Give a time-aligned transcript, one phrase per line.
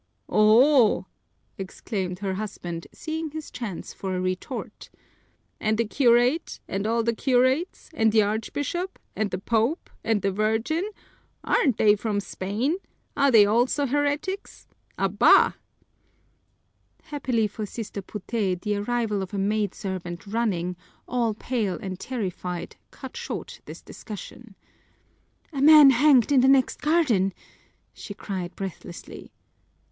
[0.29, 1.05] "Oho!"
[1.59, 4.89] exclaimed her husband, seeing his chance for a retort,
[5.59, 10.31] "and the curate, and all the curates, and the Archbishop, and the Pope, and the
[10.31, 10.89] Virgin
[11.43, 12.77] aren't they from Spain?
[13.15, 14.67] Are they also heretics?
[14.97, 15.53] Abá!"
[17.03, 20.75] Happily for Sister Puté the arrival of a maidservant running,
[21.07, 24.55] all pale and terrified, cut short this discussion.
[25.53, 27.35] "A man hanged in the next garden!"
[27.93, 29.31] she cried breathlessly.